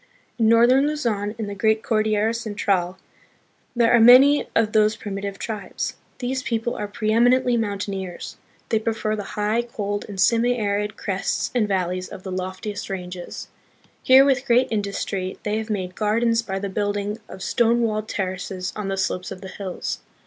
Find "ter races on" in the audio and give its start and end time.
18.09-18.87